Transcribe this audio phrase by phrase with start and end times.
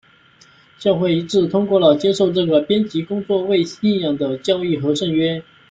[0.79, 5.43] 教会一致通过了接受这个编辑工作为信仰的教义和圣约。